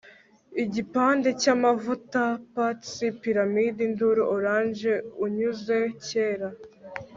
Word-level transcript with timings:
Igipande 0.63 1.29
cyamavutapats 1.41 2.91
piramide 3.21 3.79
induru 3.89 4.21
orange 4.35 4.93
unyuze 5.25 5.77
cyera 6.05 6.49